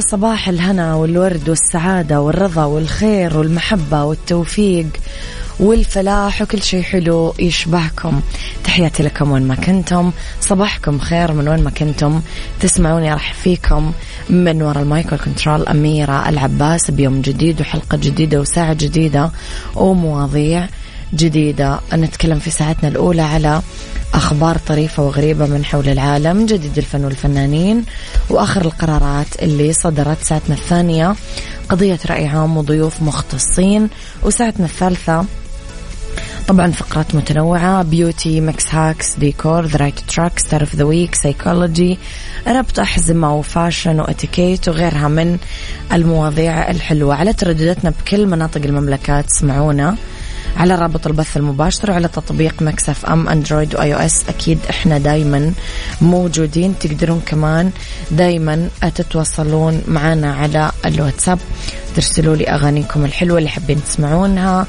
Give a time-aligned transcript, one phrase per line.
[0.00, 4.86] ويا صباح الهنا والورد والسعادة والرضا والخير والمحبة والتوفيق
[5.60, 8.20] والفلاح وكل شيء حلو يشبهكم.
[8.64, 10.12] تحياتي لكم وين ما كنتم.
[10.40, 12.20] صباحكم خير من وين ما كنتم.
[12.60, 13.92] تسمعوني أرحب فيكم
[14.30, 19.30] من وراء ال mic وال control أميرة العباس بيوم جديد وحلقة جديدة وساعة جديدة
[19.76, 20.68] ومواضيع
[21.14, 21.80] جديدة.
[21.92, 23.62] نتكلم في ساعتنا الأولى على
[24.14, 27.84] أخبار طريفة وغريبة من حول العالم جديد الفن والفنانين
[28.30, 31.14] وآخر القرارات اللي صدرت ساعتنا الثانية.
[31.68, 33.88] قضية رأي عام وضيوف مختصين
[34.22, 35.24] وساعتنا الثالثة
[36.48, 41.98] طبعا فقرات متنوعة beauty mix hacks ديكور the right track star of the week psychology
[42.46, 45.38] ربط أحزمة و fashion وإتيكيت وغيرها من
[45.92, 47.14] المواضيع الحلوة.
[47.14, 49.96] على تردداتنا بكل مناطق المملكة تسمعونا.
[50.56, 55.52] على رابط البث المباشر وعلى تطبيق Mix FM Android و iOS أكيد إحنا دايما
[56.00, 57.70] موجودين تقدرون كمان
[58.10, 61.38] دايما تتواصلون معنا على الواتساب.
[61.96, 64.66] ترسلوا لي أغانيكم الحلوة اللي حابين تسمعونها.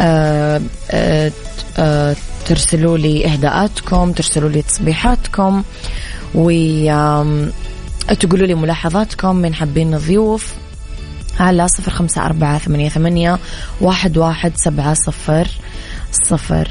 [0.00, 0.60] أه
[0.90, 1.32] أه
[1.78, 2.16] أه
[2.46, 5.62] ترسلوا لي إهداءاتكم ترسلوا لي تصبيحاتكم
[6.34, 6.50] و
[8.20, 10.54] تقولوا لي ملاحظاتكم من حابين ضيوف
[11.40, 13.38] على صفر خمسة أربعة ثمانية, ثمانية
[13.80, 15.48] واحد, واحد سبعة صفر
[16.12, 16.68] صفر.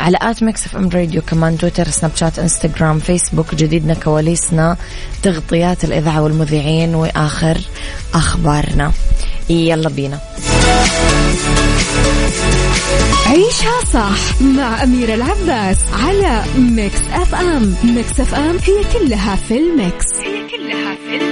[0.00, 4.76] على at Mix FM Radio كمان تويتر سناب شات إنستغرام فيسبوك جديدنا كواليسنا
[5.22, 7.58] تغطيات الإذاعة والمذيعين وآخر
[8.14, 8.92] أخبارنا.
[9.50, 10.18] يلا بينا.
[13.26, 17.74] عيشها صح مع أميرة العباس على Mix FM.
[17.84, 20.06] Mix FM هي كلها في ال mix.
[20.24, 21.23] هي كلها في ال mix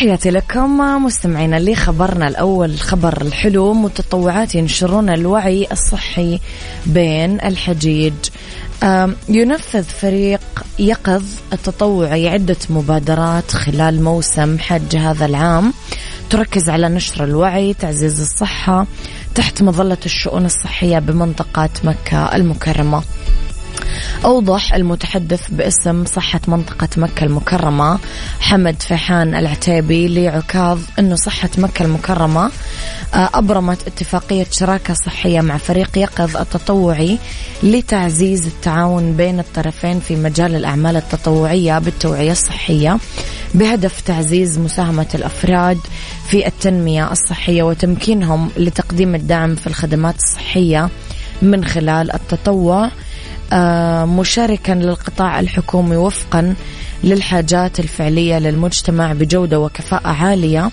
[0.00, 3.74] تحياتي لكم مستمعينا اللي خبرنا الأول الخبر الحلو.
[3.74, 6.40] متطوعات ينشرون الوعي الصحي
[6.86, 8.14] بين الحجيج.
[9.28, 10.40] ينفذ فريق
[10.78, 15.72] يقظ التطوعي عدة مبادرات خلال موسم حج هذا العام.
[16.30, 18.86] تركز على نشر الوعي تعزيز الصحة
[19.34, 23.02] تحت مظلة الشؤون الصحية بمنطقة مكة المكرمة.
[24.24, 27.98] أوضح المتحدث باسم صحة منطقة مكة المكرمة
[28.40, 32.50] حمد فيحان العتيبي لعكاظ أنه صحة مكة المكرمة
[33.14, 37.18] آه، أبرمت اتفاقية شراكة صحية مع فريق يقظ التطوعي
[37.62, 42.98] لتعزيز التعاون بين الطرفين في مجال الأعمال التطوعية بالتوعية الصحية
[43.54, 45.78] بهدف تعزيز مساهمة الأفراد
[46.28, 50.88] في التنمية الصحية وتمكينهم لتقديم الدعم في الخدمات الصحية
[51.42, 52.90] من خلال التطوع.
[54.04, 56.54] مشاركا للقطاع الحكومي وفقا
[57.04, 60.70] للحاجات الفعلية للمجتمع بجودة وكفاءة عالية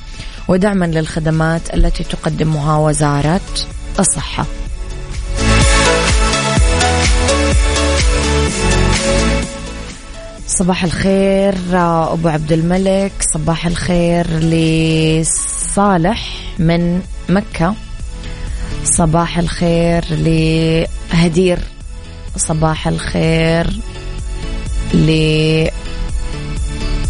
[0.47, 3.41] ودعما للخدمات التي تقدمها وزارة
[3.99, 4.45] الصحة.
[10.47, 11.55] صباح الخير
[12.13, 16.27] أبو عبد الملك صباح الخير لصالح
[16.59, 17.73] من مكة
[18.83, 21.59] صباح الخير لهدير
[22.37, 23.67] صباح الخير
[24.93, 25.09] ل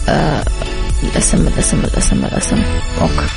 [0.10, 0.44] آه
[1.04, 2.64] الاسم الاسم الاسم الاسم.
[3.02, 3.28] okay.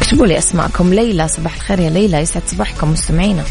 [0.00, 0.94] اكتبوا لي أسماءكم.
[0.94, 2.18] ليلى صباح الخير يا ليلى.
[2.18, 3.44] يسعد صباحكم مستمعينا.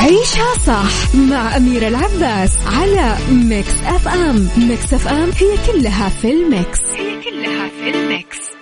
[0.00, 4.48] عيشها صح مع أميرة العباس على Mix FM.
[4.56, 6.80] Mix FM هي كلها في ال mix.
[6.80, 8.53] هي كلها في ال mix.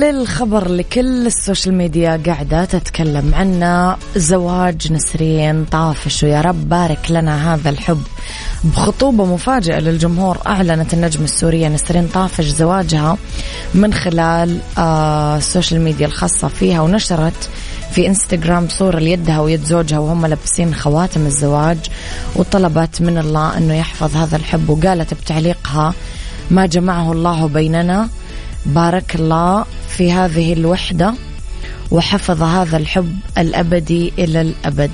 [0.00, 3.96] للخبر اللي كل ال social media قاعدة تتكلم عنه.
[4.16, 8.02] زواج نسرين طافش ويا رب بارك لنا هذا الحب.
[8.64, 10.38] بخطوبة مفاجئة للجمهور.
[10.46, 13.16] أعلنت النجمة السورية نسرين طافش زواجها
[13.74, 17.48] من خلال آه ال social media الخاصة فيها ونشرت
[17.92, 21.78] في انستغرام صورة ليدها ويد زوجها وهم لابسين خواتم الزواج
[22.36, 25.94] وطلبت من الله أنه يحفظ هذا الحب وقالت بتعليقها
[26.50, 28.08] ما جمعه الله بيننا
[28.66, 31.14] بارك الله في هذه الوحدة
[31.90, 34.90] وحفظ هذا الحب الأبدي إلى الأبد.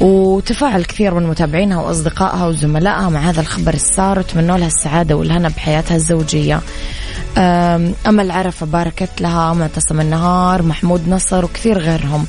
[0.00, 4.18] وتفاعل كثير من متابعينها وأصدقائها وزملائها مع هذا الخبر السار.
[4.18, 6.60] وتمنوا لها السعادة والهنا بحياتها الزوجية.
[8.06, 12.26] أمل عرفة باركت لها معتصم النهار محمود نصر وكثير غيرهم.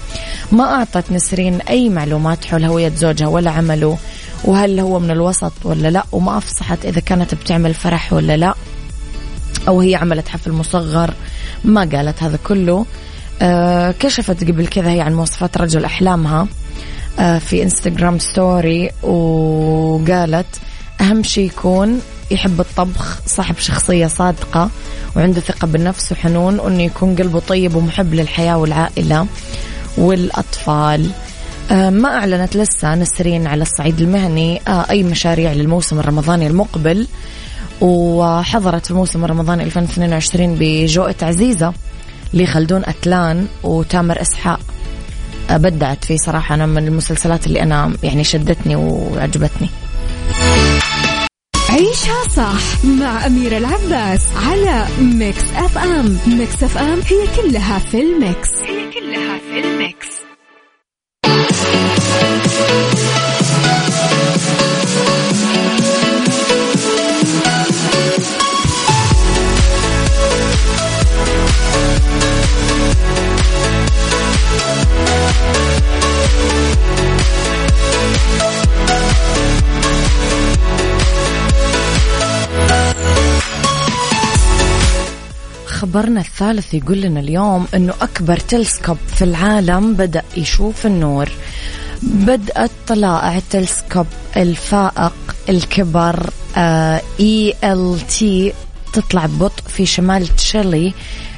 [0.52, 3.98] ما أعطت نسرين أي معلومات حول هوية زوجها ولا عمله
[4.44, 8.54] وهل هو من الوسط ولا لا وما أفصحت إذا كانت بتعمل فرح ولا لا.
[9.68, 11.14] أو هي عملت حفل مصغر
[11.64, 12.86] ما قالت هذا كله.
[13.42, 16.48] آه كشفت قبل كذا هي عن مواصفات رجل أحلامها
[17.20, 20.46] آه في انستغرام ستوري وقالت
[21.02, 24.70] أهم شيء يكون يحب الطبخ صاحب شخصية صادقة
[25.16, 29.28] وعنده ثقة بالنفس وحنون وأنه يكون قلبه طيب ومحب للحياة والعائلة
[29.98, 31.10] والأطفال.
[31.72, 37.08] آه ما أعلنت لسه نسرين على الصعيد المهني آه أي مشاريع للموسم الرمضاني المقبل.
[37.82, 41.74] وحضرت في موسم رمضان 2022 بجوقة عزيزة
[42.34, 44.60] لخلدون قتلان وتامر إسحاق.
[45.52, 49.70] بدعت فيه صراحة أنا من المسلسلات اللي أنا يعني شدتني وعجبتني.
[51.70, 56.18] عيشها صح مع أميرة العباس على Mix FM.
[56.28, 58.50] Mix FM هي كلها في ال mix.
[58.62, 60.31] هي كلها في ال mix.
[85.82, 91.30] خبرنا الثالث يقول لنا اليوم إنه أكبر تلسكوب في العالم بدأ يشوف النور.
[92.04, 94.06] بدأت طلائع التلسكوب
[94.38, 95.14] الفائق
[95.50, 98.54] الكبر اي ال تي
[98.94, 100.94] تطلع ببطء في شمال تشيلي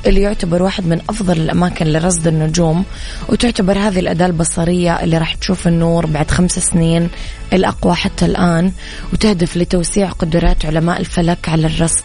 [0.06, 2.86] اللي يعتبر واحد من أفضل الأماكن لرصد النجوم
[3.30, 7.10] وتعتبر هذه الأداة البصرية اللي راح تشوف النور بعد خمس سنين
[7.54, 8.72] الأقوى حتى الآن
[9.14, 12.04] وتهدف لتوسيع قدرات علماء الفلك على الرصد.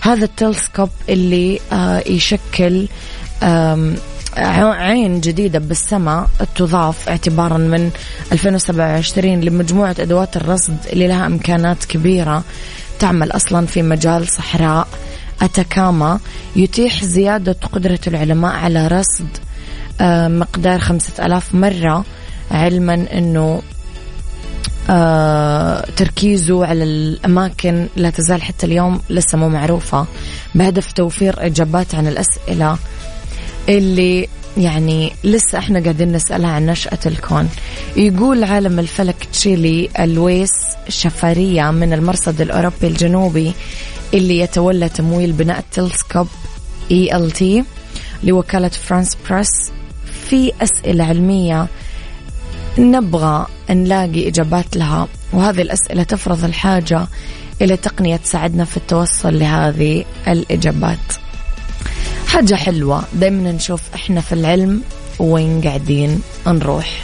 [0.00, 2.88] هذا التلسكوب اللي آه يشكل
[4.38, 7.90] عين جديدة بالسماء تضاف اعتبارا من
[8.32, 12.44] 2027 لمجموعة أدوات الرصد اللي لها إمكانات كبيرة.
[12.98, 14.88] تعمل أصلا في مجال صحراء.
[15.42, 16.20] أتاكاما
[16.56, 19.28] يتيح زيادة قدرة العلماء على رصد
[20.38, 22.04] مقدار خمسة ألاف مرة
[22.50, 23.62] علما أنه
[24.90, 30.06] آه تركيزه على الأماكن لا تزال حتى اليوم لسه مو معروفة.
[30.54, 32.78] بهدف توفير إجابات عن الأسئلة
[33.68, 37.48] اللي يعني لسه إحنا قاعدين نسألها عن نشأة الكون.
[37.96, 40.52] يقول عالم الفلك تشيلي ألويس
[40.88, 43.52] شفارية من المرصد الأوروبي الجنوبي
[44.14, 46.28] اللي يتولى تمويل بناء التلسكوب
[46.90, 47.64] ELT
[48.22, 49.70] لوكالة فرانس بريس.
[50.28, 51.66] في أسئلة علمية
[52.78, 57.06] نبغى نلاقي إجابات لها وهذه الأسئلة تفرض الحاجة
[57.62, 61.25] إلى تقنية تساعدنا في التوصل لهذه الإجابات.
[62.36, 63.04] حاجة حلوة.
[63.12, 64.82] دايما نشوف إحنا في العلم
[65.18, 67.02] وين قاعدين نروح.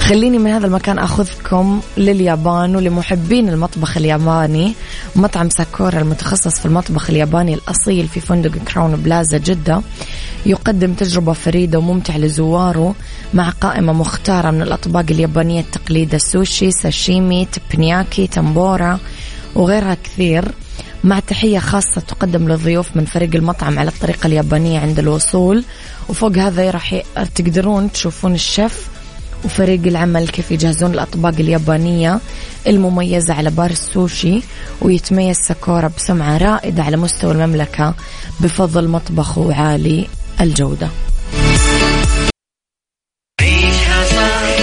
[0.00, 4.74] خليني من هذا المكان أخذكم لليابان ولمحبين المطبخ الياباني.
[5.16, 9.82] مطعم ساكورا المتخصص في المطبخ الياباني الأصيل في فندق Crowne Plaza جدة
[10.46, 12.94] يقدم تجربة فريدة وممتعة لزواره
[13.34, 18.98] مع قائمة مختارة من الأطباق اليابانية التقليدية السوشي ساشيمي تيبانياكي تمبورا
[19.54, 20.44] وغيرها كثير.
[21.06, 25.64] مع تحية خاصة تقدم للضيوف من فريق المطعم على الطريقة اليابانية عند الوصول.
[26.08, 27.02] وفوق هذا راح
[27.34, 28.88] تقدرون تشوفون الشيف
[29.44, 32.20] وفريق العمل كيف يجهزون الأطباق اليابانية
[32.66, 34.42] المميزة على بار السوشي
[34.82, 37.94] ويتميز ساكورا بسمعة رائدة على مستوى المملكة
[38.40, 40.06] بفضل مطبخه عالي
[40.40, 40.88] الجودة.
[43.40, 44.56] عيشها صح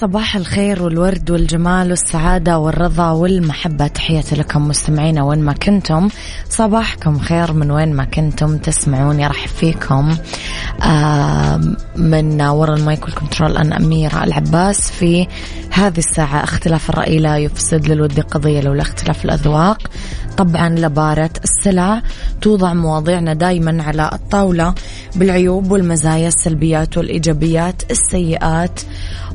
[0.00, 3.86] صباح الخير والورد والجمال والسعادة والرضا والمحبة.
[3.86, 6.08] تحياتي لكم مستمعينا وين ما كنتم.
[6.48, 10.16] صباحكم خير من وين ما كنتم تسمعوني أرحب فيكم
[11.96, 14.90] من وراء ال mic وال control أنا أميرة العباس.
[14.90, 15.26] في
[15.70, 19.78] هذه الساعة اختلاف الرأي لا يفسد للود قضية لولا اختلاف الأذواق.
[20.36, 22.02] طبعا لبارت السلع
[22.40, 24.74] نوضع مواضيعنا دايما على الطاولة
[25.16, 28.80] بالعيوب والمزايا السلبيات والإيجابيات السيئات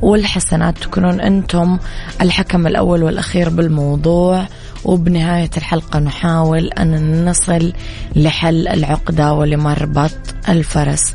[0.02, 0.53] والحسنات.
[0.80, 1.78] تكونون أنتم
[2.20, 4.46] الحكم الأول والأخير بالموضوع
[4.84, 7.72] وبنهاية الحلقة نحاول أن نصل
[8.16, 11.14] لحل العقدة ولمربط الفرس.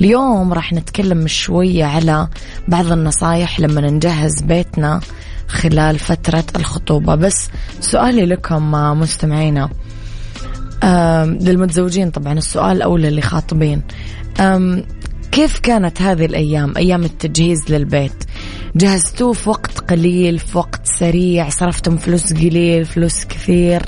[0.00, 2.28] اليوم راح نتكلم شوية على
[2.68, 5.00] بعض النصايح لما نجهز بيتنا
[5.48, 7.14] خلال فترة الخطوبة.
[7.14, 7.48] بس
[7.80, 9.68] سؤالي لكم مستمعينا
[11.40, 13.82] للمتزوجين طبعا السؤال أولى اللي خاطبين
[15.32, 18.24] كيف كانت هذه الأيام؟ أيام التجهيز للبيت.
[18.76, 23.82] جهزتوه في وقت قليل في وقت سريع صرفتم فلوس قليل فلوس كثير.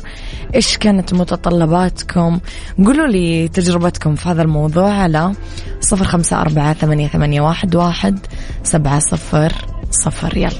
[0.54, 2.40] إيش كانت متطلباتكم؟
[2.84, 5.32] قولوا لي تجربتكم في هذا الموضوع على
[5.80, 8.18] صفر خمسة أربعة ثمانية, ثمانية واحد, واحد
[8.62, 9.52] سبعة صفر
[9.90, 10.36] صفر.
[10.36, 10.50] يلا.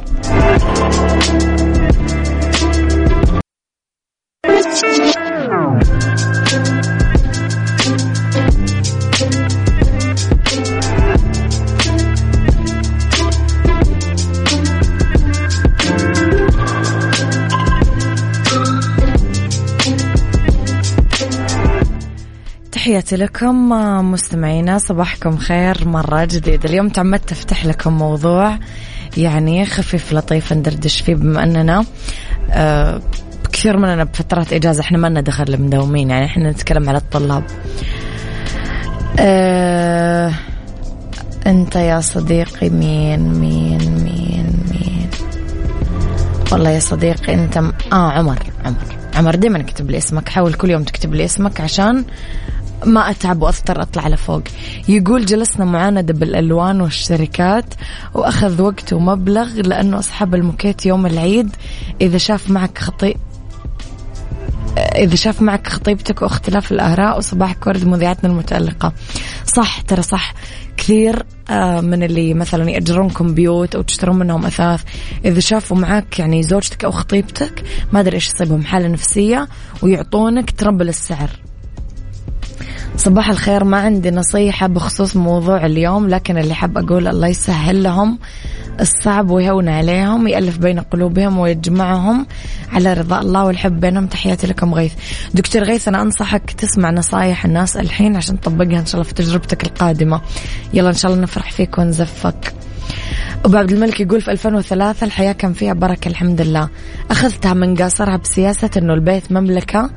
[22.86, 23.68] تحياتي لكم
[24.12, 28.58] مستمعينا صباحكم خير مرة جديد اليوم تعمدت أفتح لكم موضوع
[29.16, 31.84] يعني خفيف لطيف ندردش فيه بما أننا
[32.50, 33.00] آه
[33.52, 37.44] كثير مننا بفترات إجازة إحنا ما لنا دخل مداومين يعني إحنا نتكلم على الطلاب.
[39.18, 40.32] آه
[41.46, 45.10] أنت يا صديقي مين مين مين مين؟
[46.52, 47.72] والله يا صديقي أنت م...
[47.92, 48.96] آه عمر عمر.
[49.14, 52.04] عمر دائما اكتب لي اسمك حاول كل يوم تكتب لي اسمك عشان
[52.84, 54.42] ما أتعب وأضطر أطلع لفوق.
[54.88, 57.74] يقول جلسنا معاندة بالألوان والشركات
[58.14, 61.56] وأخذ وقت ومبلغ لأنه أصحاب الموكيت يوم العيد
[62.00, 63.16] إذا شاف معك خطيب
[64.76, 68.92] إذا شاف معك خطيبتك واختلاف الآراء وصباحك ورد مذيعتنا المتألقة.
[69.44, 70.34] صح ترى صح.
[70.76, 74.82] كثير آه، من اللي مثلا يأجرونكم بيوت أو تشترون منهم أثاث
[75.24, 79.48] إذا شافوا معك يعني زوجتك أو خطيبتك ما أدري إيش يصيبهم حالة نفسية
[79.82, 81.30] ويعطونك تربل السعر.
[82.96, 88.18] صباح الخير ما عندي نصيحة بخصوص موضوع اليوم لكن اللي حاب أقول الله يسهل لهم
[88.80, 92.26] الصعب ويهون عليهم يألف بين قلوبهم ويجمعهم
[92.72, 94.06] على رضا الله والحب بينهم.
[94.06, 94.92] تحياتي لكم غيث.
[95.34, 99.64] دكتور غيث أنا أنصحك تسمع نصايح الناس الحين عشان تطبقها إن شاء الله في تجربتك
[99.64, 100.20] القادمة.
[100.74, 102.54] يلا إن شاء الله نفرح فيك ونزفك.
[103.44, 106.68] أبو عبد الملك يقول في 2003 الحياة كان فيها بركة الحمد لله.
[107.10, 109.90] أخذتها من قاصرها بسياسة أنه البيت مملكة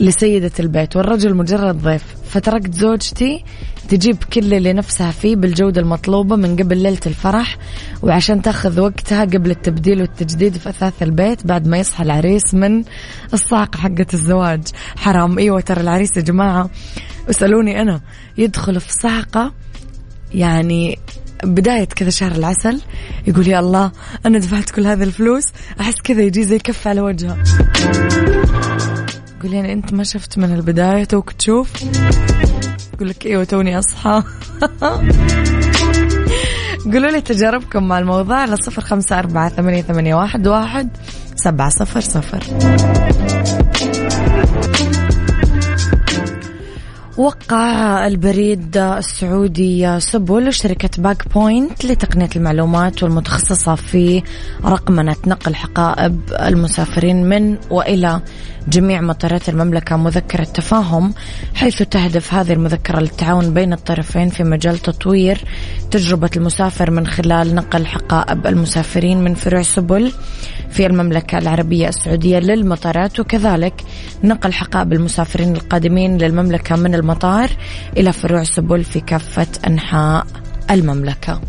[0.00, 3.44] لسيدة البيت والرجل مجرد ضيف فتركت زوجتي
[3.88, 7.58] تجيب كل اللي نفسها فيه بالجودة المطلوبة من قبل ليلة الفرح
[8.02, 12.84] وعشان تأخذ وقتها قبل التبديل والتجديد في أثاث البيت بعد ما يصحى العريس من
[13.34, 14.62] الصاعقة حقة الزواج.
[14.96, 15.38] حرام.
[15.38, 16.70] أيوة ترى العريس يا جماعة
[17.30, 18.00] اسألوني أنا.
[18.38, 19.52] يدخل في صعقة
[20.34, 20.98] يعني
[21.44, 22.80] بداية كذا شهر العسل
[23.26, 23.92] يقول يا الله
[24.26, 25.44] أنا دفعت كل هذه الفلوس
[25.80, 27.36] أحس كذا يجي زي كف على وجهه.
[29.40, 31.82] يقول يعني أنت ما شفت من البداية توك تشوف.
[32.94, 34.22] يقول لك إيوه توني أصحى.
[36.92, 40.88] قولوا لي تجاربكم مع الموضوع على صفر خمسة أربعة ثمانية, ثمانية واحد, واحد
[41.36, 42.40] سبعة صفر صفر.
[47.20, 54.22] وقع البريد السعودي سبل شركة BagPoint لتقنية المعلومات والمتخصصة في
[54.64, 58.20] رقمنة نقل حقائب المسافرين من وإلى
[58.68, 61.14] جميع مطارات المملكة مذكرة تفاهم
[61.54, 65.44] حيث تهدف هذه المذكرة للتعاون بين الطرفين في مجال تطوير
[65.90, 70.12] تجربة المسافر من خلال نقل حقائب المسافرين من فروع سبل
[70.70, 73.74] في المملكة العربية السعودية للمطارات وكذلك
[74.24, 77.50] نقل حقائب المسافرين القادمين للمملكة من المطار
[77.96, 80.26] إلى فروع سبل في كافة أنحاء
[80.70, 81.40] المملكة.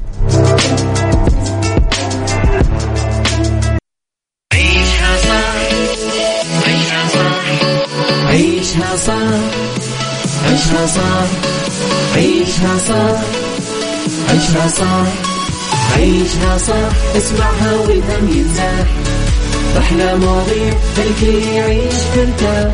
[4.54, 5.56] عيشها صح
[6.68, 7.44] عيشها صح
[8.30, 9.42] عيشها صح
[10.46, 11.28] عيشها صح
[12.16, 13.22] عيشها صح
[14.30, 15.08] عيشها صح
[15.98, 18.88] عيشها صح اسمعها والهم ينزاح
[19.78, 22.74] أحلى مواضيع الكل يعيش ترتاح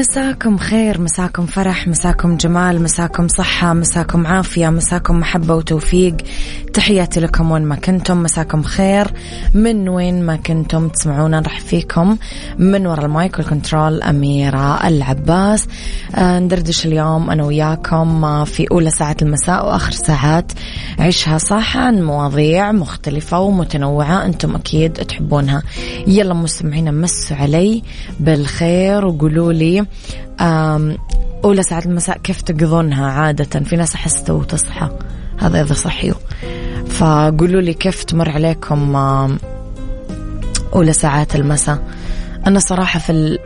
[0.00, 6.16] مساكم خير مساكم فرح مساكم جمال مساكم صحة مساكم عافية مساكم محبة وتوفيق.
[6.74, 9.06] تحياتي لكم وين ما كنتم مساكم خير.
[9.54, 12.16] من وين ما كنتم تسمعونا نرحب فيكم
[12.58, 15.66] من وراء المايك والكنترول أميرة العباس.
[16.14, 20.52] آه ندردش اليوم أنا وياكم آه في أولى ساعات المساء وآخر ساعات
[20.98, 25.62] عيشها صح عن مواضيع مختلفة ومتنوعة أنتم أكيد تحبونها.
[26.06, 27.82] يلا مستمعينا مسوا علي
[28.20, 29.89] بالخير وقولوا لي
[31.44, 34.90] أولى ساعات المساء كيف تقضونها عادة؟ في ناس أحس تو تصحى
[35.38, 36.16] هذا إذا صحيوا.
[36.88, 38.96] فقولوا لي كيف تمر عليكم
[40.74, 41.82] أولى ساعات المساء؟
[42.46, 43.38] أنا صراحة في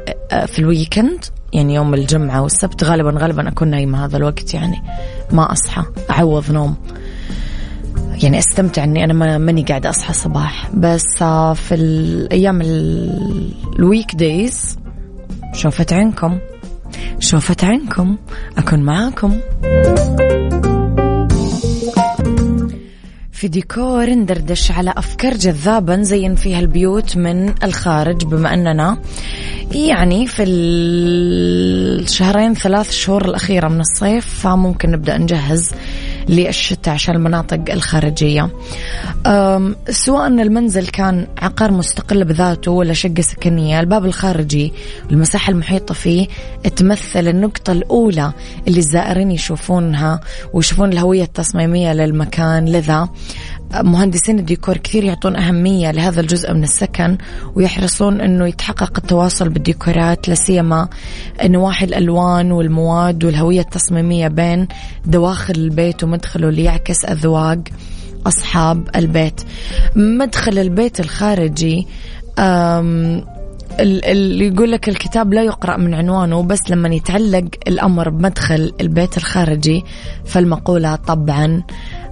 [0.47, 4.83] في ال weekend يعني يوم الجمعة والسبت غالبا غالبا أكون نايمة هذا الوقت يعني
[5.33, 6.77] ما أصحى أعوض نوم.
[8.23, 14.79] يعني أستمتع إني أنا ماني قاعدة أصحى الصباح بس آه، في الأيام ال weekdays
[15.55, 16.39] شوفت عينكم.
[17.19, 18.17] شوفت عينكم.
[18.59, 19.41] أكون معاكم.
[23.33, 28.99] في ديكور ندردش على أفكار جذابة نزين فيها البيوت من الخارج بما أننا
[29.73, 30.43] يعني في
[32.03, 35.71] الشهرين ثلاث شهور الأخيرة من الصيف فممكن نبدأ نجهز
[36.29, 38.51] للشتاء عشان المناطق الخارجية.
[39.91, 44.73] سواء المنزل كان عقار مستقل بذاته ولا شقة سكنية الباب الخارجي
[45.07, 46.27] والمساحة المحيطة فيه
[46.77, 48.33] تمثل النقطة الأولى
[48.69, 50.21] اللي الزائرين يشوفونها
[50.53, 53.09] ويشوفون الهوية التصميمية للمكان لذا
[53.83, 57.19] مهندسين الديكور كثير يعطون أهمية لهذا الجزء من السكن
[57.55, 60.89] ويحرصون أنه يتحقق التواصل بالديكورات لسيما
[61.45, 64.69] نواحي الألوان والمواد والهوية التصميمية بين
[65.07, 67.59] دواخل البيت ومدخله ليعكس أذواق
[68.27, 69.41] أصحاب البيت.
[69.97, 71.87] مدخل البيت الخارجي
[73.81, 79.85] اللي يقول لك الكتاب لا يقرأ من عنوانه بس لما يتعلق الأمر بمدخل البيت الخارجي
[80.25, 81.63] فالمقولة طبعا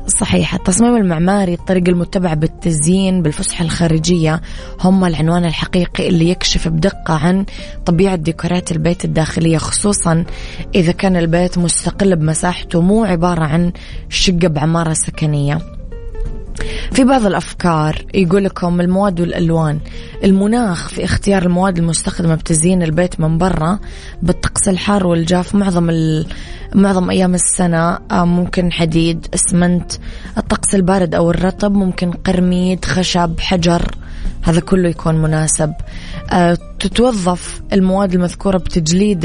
[0.07, 4.41] صحيح التصميم المعماري الطريقة المتبعة بالتزيين بالفسحة الخارجية
[4.81, 7.45] هم العنوان الحقيقي اللي يكشف بدقة عن
[7.87, 10.25] طبيعة ديكورات البيت الداخلية خصوصا
[10.75, 13.73] إذا كان البيت مستقل بمساحته مو عبارة عن
[14.09, 15.82] شقة بعمارة سكنية.
[16.93, 19.79] في بعض الأفكار يقول لكم المواد والألوان.
[20.25, 23.79] المناخ في اختيار المواد المستخدمة بتزيين البيت من برا
[24.23, 25.91] بالطقس الحار والجاف معظم
[26.75, 29.93] معظم أيام السنة آه، ممكن حديد أسمنت
[30.39, 33.95] الطقس البارد أو الرطب ممكن قرميد خشب حجر
[34.43, 35.73] هذا كله يكون مناسب.
[36.31, 39.25] آه، تتوظف المواد المذكورة بتجليد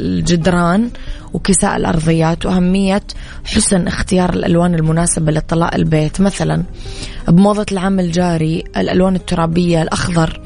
[0.00, 0.90] الجدران
[1.32, 3.02] وكساء الأرضيات وأهمية
[3.44, 6.20] حسن اختيار الألوان المناسبة لطلاء البيت.
[6.20, 6.62] مثلا
[7.28, 10.40] بموضة العام الجاري الألوان الترابية الأخضر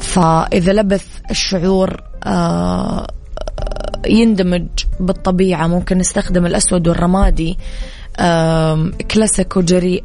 [0.00, 3.06] فإذا لبث الشعور آه،
[4.06, 4.66] يندمج
[5.00, 5.66] بالطبيعة.
[5.66, 7.58] ممكن نستخدم الأسود والرمادي
[9.10, 10.04] كلاسيك وجريء.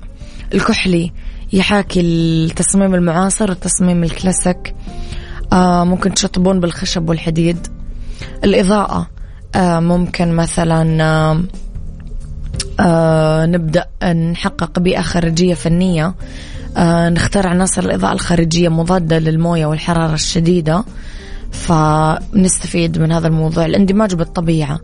[0.54, 1.12] الكحلي
[1.54, 4.76] يحاكي التصميم المعاصر التصميم الكلاسيك.
[5.54, 7.79] آه، ممكن تشطبون بالخشب والحديد.
[8.44, 9.08] الإضاءة.
[9.56, 11.04] آه، ممكن مثلا
[12.80, 16.16] آه، نبدأ نحقق بيئة خارجية فنية.
[17.10, 20.84] نختار عناصر الإضاءة الخارجية مضادة للموية والحرارة الشديدة.
[21.52, 23.66] فنستفيد من هذا الموضوع.
[23.66, 24.80] الاندماج بالطبيعة.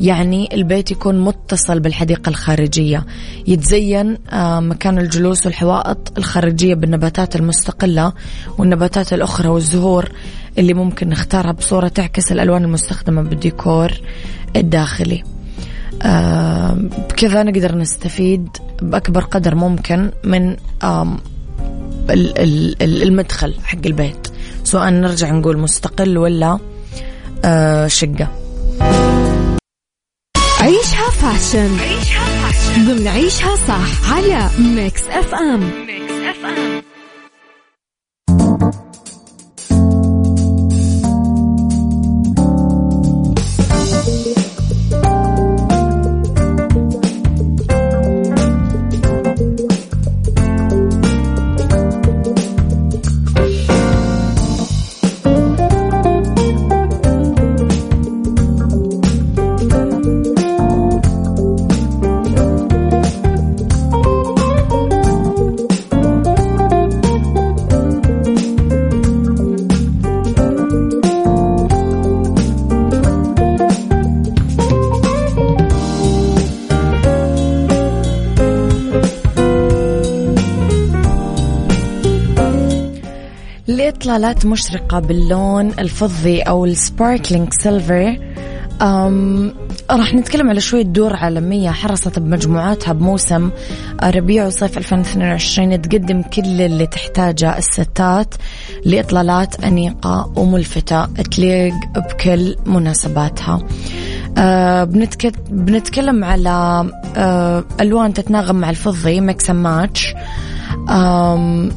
[0.00, 3.06] يعني البيت يكون متصل بالحديقة الخارجية.
[3.46, 8.12] يتزين آه، مكان الجلوس والحوائط الخارجية بالنباتات المستقلة
[8.58, 10.08] والنباتات الأخرى والزهور.
[10.60, 13.92] اللي ممكن نختارها بصورة تعكس الألوان المستخدمة بالديكور
[14.56, 15.22] الداخلي.
[16.02, 16.78] آه،
[17.10, 18.48] بكذا نقدر نستفيد
[18.82, 20.56] بأكبر قدر ممكن من
[22.82, 24.28] المدخل حق البيت.
[24.64, 26.58] سواء نرجع نقول مستقل ولا
[27.44, 28.28] آه شقة.
[30.60, 31.78] عيشها fashion.
[31.78, 32.84] عيشها fashion.
[32.84, 35.60] ضمن عيشها صح على Mix FM.
[35.60, 36.69] Mix FM.
[84.20, 88.18] إطلالات مشرقة باللون الفضي أو ال sparkling silver.
[89.90, 93.50] راح نتكلم على شوية دور عالمية حرصت بمجموعاتها بموسم
[94.02, 98.34] ربيع وصيف 2022 تقدم كل اللي تحتاجه الستات
[98.84, 103.62] لإطلالات أنيقة وملفتة تليق بكل مناسباتها.
[104.38, 104.84] أه
[105.50, 110.14] بنتكلم على أه ألوان تتناغم مع الفضي mix match.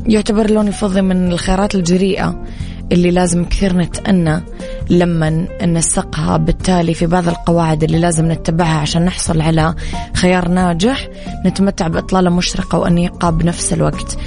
[0.08, 2.44] يعتبر اللون الفضي من الخيارات الجريئة
[2.92, 4.44] اللي لازم كثير نتأنى
[4.90, 9.76] لما ننسقها بالتالي في بعض القواعد اللي لازم نتبعها عشان نحصل على
[10.14, 11.08] خيار ناجح
[11.46, 14.18] نتمتع بإطلالة مشرقة وأنيقة بنفس الوقت.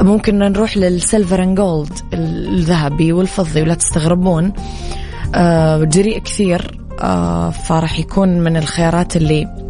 [0.00, 4.52] ممكن نروح للسيلفر أند جولد الذهبي والفضي ولا تستغربون.
[5.34, 6.80] آه، جريء كثير.
[7.00, 9.63] آه، فراح يكون من الخيارات اللي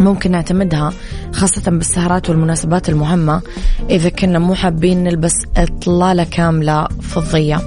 [0.00, 0.92] ممكن نعتمدها
[1.32, 3.42] خاصة بالسهرات والمناسبات المهمة
[3.90, 7.60] إذا كنا مو حابين نلبس إطلالة كاملة فضية.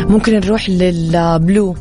[0.00, 1.76] ممكن نروح لل blue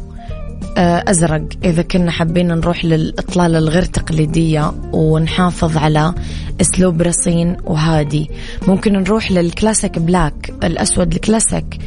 [0.78, 6.14] آه، أزرق إذا كنا حابين نروح للإطلالة الغير تقليدية ونحافظ على
[6.62, 8.30] أسلوب رصين وهادي.
[8.68, 11.80] ممكن نروح لل classic black الأسود الكلاسيك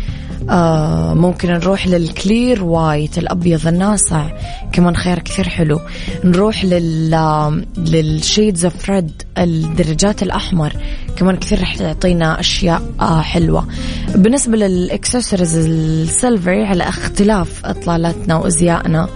[0.51, 4.29] آه ممكن نروح لل clear white الأبيض الناصع.
[4.72, 5.81] كمان خيار كثير حلو.
[6.24, 10.72] نروح لل لل shades of red الدرجات الأحمر.
[11.16, 13.66] كمان كثير رح تعطينا أشياء آه حلوة.
[14.14, 19.09] بالنسبة لل accessories ال silver على اختلاف إطلالاتنا وأزيائنا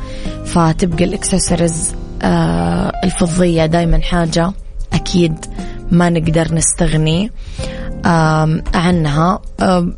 [0.44, 1.88] فتبقى الإكسسوارز
[2.22, 4.52] آه الفضية دايما حاجة
[4.92, 5.34] أكيد
[5.90, 7.30] ما نقدر نستغني.
[8.74, 9.40] عنها.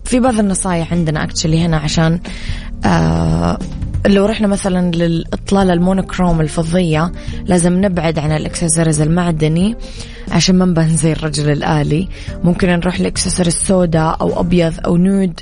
[0.05, 2.21] في بعض النصايح عندنا actually هنا عشان
[4.07, 7.13] لو رحنا مثلا للإطلالة ال monochrome الفضية
[7.45, 9.77] لازم نبعد عن الإكسسوارز المعدني
[10.31, 12.09] عشان ما نبان زي الرجل الآلي.
[12.45, 15.41] ممكن نروح لإكسسوار السوداء أو أبيض أو nude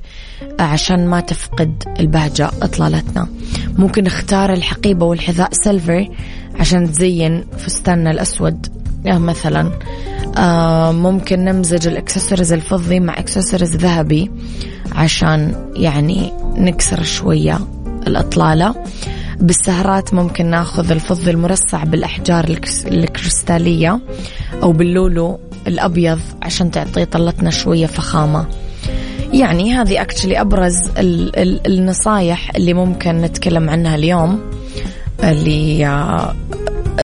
[0.61, 3.29] عشان ما تفقد البهجة إطلالتنا.
[3.79, 6.09] ممكن نختار الحقيبة والحذاء silver
[6.61, 8.82] عشان تزين فستاننا الأسود.
[9.07, 9.71] مثلا
[10.39, 14.31] آه ممكن نمزج الاكسسوارز الفضي مع اكسسوارز ذهبي
[14.93, 17.59] عشان يعني نكسر شوية
[18.07, 18.75] الأطلالة.
[19.41, 22.45] بالسهرات ممكن ناخذ الفضي المرصع بالأحجار
[22.87, 24.01] الكريستالية
[24.63, 28.47] أو باللولو الأبيض عشان تعطي طلتنا شوية فخامة.
[29.33, 34.41] يعني هذه اكشلي أبرز ال ال النصايح اللي ممكن نتكلم عنها اليوم
[35.25, 35.87] اللي